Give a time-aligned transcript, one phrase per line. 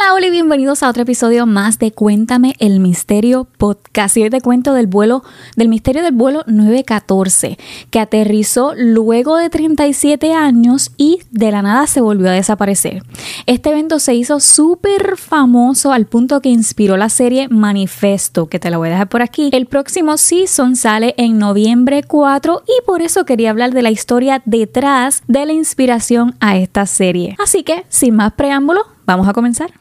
[0.00, 4.16] Hola, hola y bienvenidos a otro episodio más de Cuéntame el Misterio Podcast.
[4.16, 5.24] Y hoy te cuento del vuelo,
[5.56, 7.58] del misterio del vuelo 914,
[7.90, 13.02] que aterrizó luego de 37 años y de la nada se volvió a desaparecer.
[13.46, 18.70] Este evento se hizo súper famoso al punto que inspiró la serie Manifesto, que te
[18.70, 19.50] la voy a dejar por aquí.
[19.52, 24.42] El próximo season sale en noviembre 4 y por eso quería hablar de la historia
[24.44, 27.34] detrás de la inspiración a esta serie.
[27.42, 29.72] Así que, sin más preámbulo, vamos a comenzar.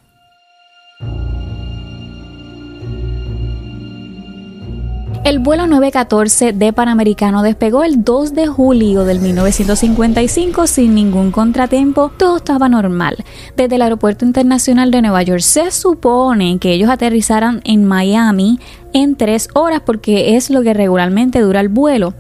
[5.28, 12.14] El vuelo 914 de Panamericano despegó el 2 de julio del 1955 sin ningún contratiempo,
[12.16, 13.18] todo estaba normal.
[13.58, 18.62] Desde el Aeropuerto Internacional de Nueva York se supone que ellos aterrizaran en Miami
[18.94, 22.14] en tres horas porque es lo que regularmente dura el vuelo.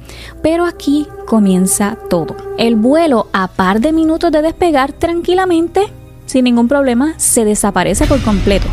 [0.44, 2.36] Pero aquí comienza todo.
[2.58, 5.84] El vuelo, a par de minutos de despegar tranquilamente,
[6.26, 8.68] sin ningún problema, se desaparece por completo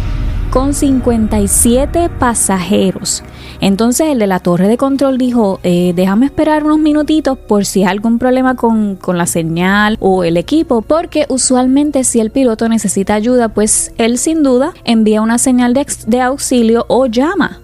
[0.55, 3.25] con 57 pasajeros.
[3.65, 7.81] Entonces el de la torre de control dijo, eh, déjame esperar unos minutitos por si
[7.83, 12.69] hay algún problema con, con la señal o el equipo, porque usualmente si el piloto
[12.69, 17.64] necesita ayuda, pues él sin duda envía una señal de, de auxilio o llama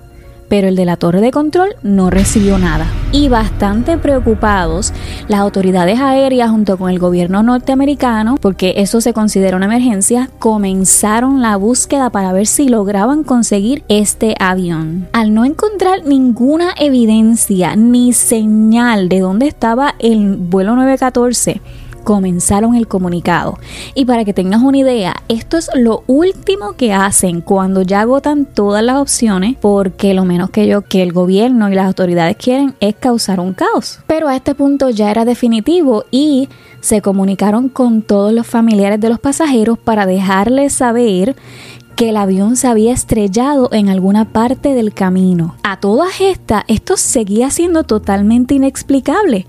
[0.50, 2.86] pero el de la torre de control no recibió nada.
[3.12, 4.92] Y bastante preocupados,
[5.28, 11.40] las autoridades aéreas junto con el gobierno norteamericano, porque eso se considera una emergencia, comenzaron
[11.40, 15.08] la búsqueda para ver si lograban conseguir este avión.
[15.12, 21.60] Al no encontrar ninguna evidencia ni señal de dónde estaba el vuelo 914,
[22.00, 23.58] comenzaron el comunicado.
[23.94, 28.46] Y para que tengas una idea, esto es lo último que hacen cuando ya agotan
[28.46, 32.74] todas las opciones, porque lo menos que yo que el gobierno y las autoridades quieren
[32.80, 34.00] es causar un caos.
[34.06, 36.48] Pero a este punto ya era definitivo y
[36.80, 41.36] se comunicaron con todos los familiares de los pasajeros para dejarles saber
[41.96, 45.56] que el avión se había estrellado en alguna parte del camino.
[45.62, 49.46] A todas estas, esto seguía siendo totalmente inexplicable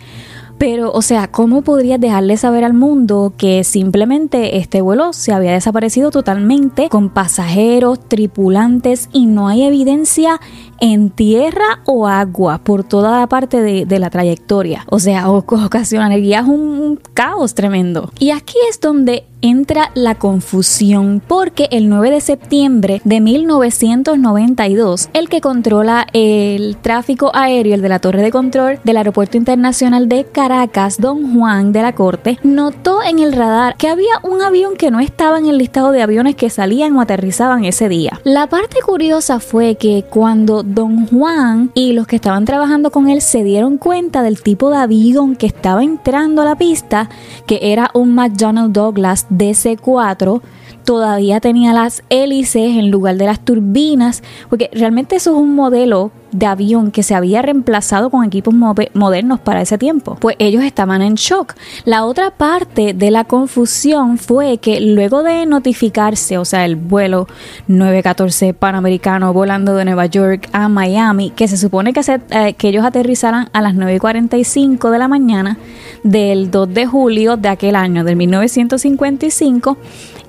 [0.61, 5.53] pero, o sea, ¿cómo podrías dejarle saber al mundo que simplemente este vuelo se había
[5.53, 10.39] desaparecido totalmente con pasajeros, tripulantes y no hay evidencia
[10.79, 14.85] en tierra o agua por toda la parte de, la trayectoria?
[14.91, 18.11] O sea, ocasionaría un caos tremendo.
[18.19, 25.29] Y aquí es donde entra la confusión porque el 9 de septiembre de 1992, el
[25.29, 30.25] que controla el tráfico aéreo, el de la torre de control del Aeropuerto Internacional de
[30.25, 30.50] Caracas,
[31.00, 35.00] Don Juan de la Corte, notó en el radar que había un avión que no
[35.00, 38.19] estaba en el listado de aviones que salían o aterrizaban ese día.
[38.25, 43.22] La parte curiosa fue que cuando Don Juan y los que estaban trabajando con él
[43.22, 47.09] se dieron cuenta del tipo de avión que estaba entrando a la pista,
[47.47, 50.41] que era un McDonnell Douglas DC4
[50.83, 56.11] todavía tenía las hélices en lugar de las turbinas, porque realmente eso es un modelo
[56.31, 60.17] de avión que se había reemplazado con equipos modernos para ese tiempo.
[60.19, 61.55] Pues ellos estaban en shock.
[61.85, 67.27] La otra parte de la confusión fue que luego de notificarse, o sea, el vuelo
[67.67, 72.69] 914 panamericano volando de Nueva York a Miami, que se supone que, se, eh, que
[72.69, 75.57] ellos aterrizaran a las 9.45 de la mañana
[76.03, 79.77] del 2 de julio de aquel año, del 1955,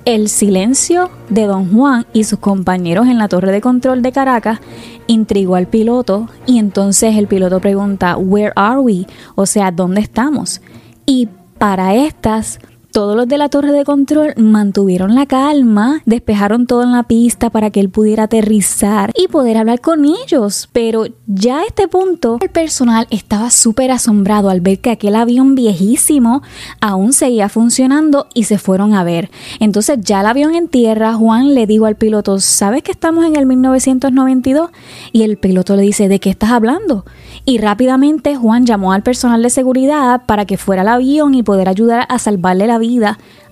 [0.05, 4.59] el silencio de don Juan y sus compañeros en la torre de control de Caracas
[5.07, 9.05] intrigó al piloto y entonces el piloto pregunta, ¿Where are we?
[9.35, 10.61] O sea, ¿dónde estamos?
[11.05, 12.59] Y para estas
[12.93, 17.49] todos los de la torre de control mantuvieron la calma, despejaron todo en la pista
[17.49, 20.69] para que él pudiera aterrizar y poder hablar con ellos.
[20.71, 25.55] Pero ya a este punto, el personal estaba súper asombrado al ver que aquel avión
[25.55, 26.43] viejísimo
[26.81, 29.31] aún seguía funcionando y se fueron a ver.
[29.59, 33.35] Entonces ya el avión en tierra, Juan le dijo al piloto, ¿sabes que estamos en
[33.35, 34.69] el 1992?
[35.11, 37.05] Y el piloto le dice, ¿de qué estás hablando?
[37.43, 41.67] Y rápidamente Juan llamó al personal de seguridad para que fuera al avión y poder
[41.67, 42.82] ayudar a salvarle la vida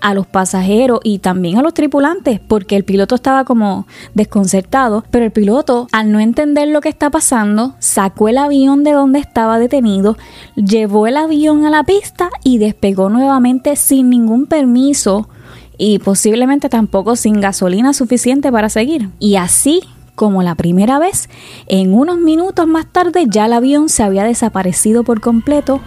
[0.02, 5.26] a los pasajeros y también a los tripulantes, porque el piloto estaba como desconcertado, pero
[5.26, 9.60] el piloto, al no entender lo que está pasando, sacó el avión de donde estaba
[9.60, 10.18] detenido,
[10.56, 15.30] llevó el avión a la pista y despegó nuevamente sin ningún permiso
[15.78, 19.10] y posiblemente tampoco sin gasolina suficiente para seguir.
[19.20, 19.82] Y así
[20.16, 21.30] como la primera vez,
[21.68, 25.82] en unos minutos más tarde ya el avión se había desaparecido por completo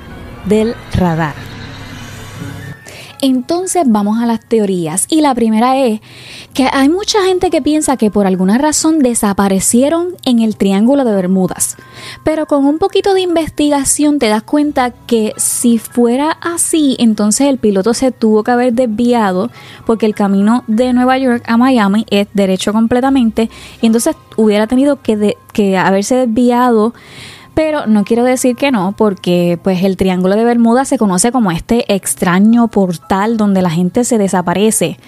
[0.46, 1.53] del radar.
[3.20, 5.06] Entonces vamos a las teorías.
[5.08, 6.00] Y la primera es
[6.52, 11.14] que hay mucha gente que piensa que por alguna razón desaparecieron en el Triángulo de
[11.14, 11.76] Bermudas.
[12.22, 17.58] Pero con un poquito de investigación te das cuenta que si fuera así, entonces el
[17.58, 19.50] piloto se tuvo que haber desviado
[19.86, 23.50] porque el camino de Nueva York a Miami es derecho completamente.
[23.80, 26.94] Y entonces hubiera tenido que, que haberse desviado
[27.54, 31.50] pero no quiero decir que no, porque pues el Triángulo de Bermuda se conoce como
[31.50, 34.98] este extraño portal donde la gente se desaparece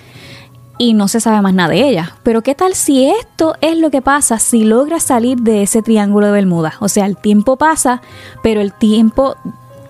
[0.79, 2.17] y no se sabe más nada de ella.
[2.23, 6.27] Pero ¿qué tal si esto es lo que pasa si logras salir de ese Triángulo
[6.27, 6.75] de Bermuda?
[6.81, 8.03] O sea, el tiempo pasa,
[8.43, 9.37] pero el tiempo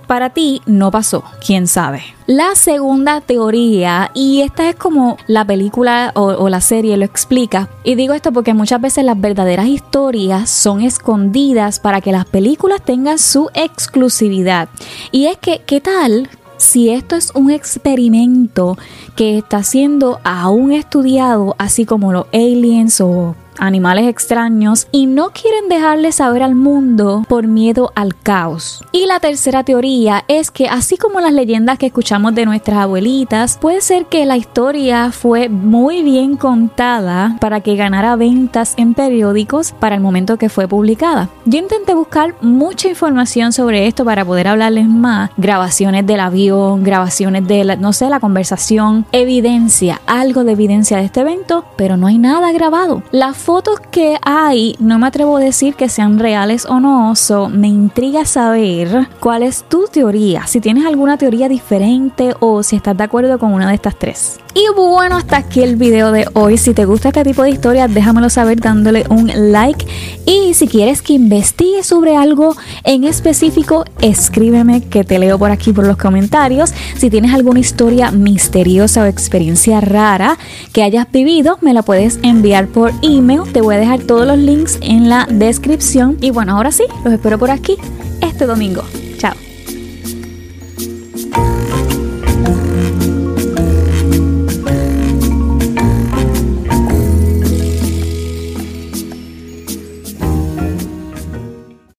[0.07, 2.03] para ti no pasó, quién sabe.
[2.27, 7.95] La segunda teoría, y esta es como la película o, la serie lo explica, y
[7.95, 13.19] digo esto porque muchas veces las verdaderas historias son escondidas para que las películas tengan
[13.19, 14.69] su exclusividad.
[15.13, 18.79] Y es que, ¿qué tal si esto es un experimento
[19.15, 25.69] que está siendo aún estudiado, así como los aliens o animales extraños y no quieren
[25.69, 28.83] dejarle saber al mundo por miedo al caos.
[28.93, 33.59] Y la tercera teoría es que así como las leyendas que escuchamos de nuestras abuelitas,
[33.61, 39.73] puede ser que la historia fue muy bien contada para que ganara ventas en periódicos
[39.73, 41.29] para el momento que fue publicada.
[41.45, 47.47] Yo intenté buscar mucha información sobre esto para poder hablarles más, grabaciones del avión, grabaciones
[47.47, 52.07] de la, no sé, la conversación, evidencia, algo de evidencia de este evento, pero no
[52.07, 53.03] hay nada grabado.
[53.47, 57.69] Fotos que hay, no me atrevo a decir que sean reales o no, so me
[57.69, 63.05] intriga saber cuál es tu teoría, si tienes alguna teoría diferente o si estás de
[63.05, 64.41] acuerdo con una de estas tres.
[64.57, 66.57] Y bueno, hasta aquí el video de hoy.
[66.57, 69.85] Si te gusta este tipo de historias, déjamelo saber dándole un like.
[70.25, 75.75] Y si quieres que investigue sobre algo en específico, escríbeme que te leo por aquí
[75.75, 76.73] por los comentarios.
[76.97, 80.39] Si tienes alguna historia misteriosa o experiencia rara
[80.73, 83.43] que hayas vivido, me la puedes enviar por email.
[83.53, 86.17] Te voy a dejar todos los links en la descripción.
[86.23, 87.77] Y bueno, ahora sí, los espero por aquí
[88.23, 88.85] este domingo.
[89.19, 89.35] Chao.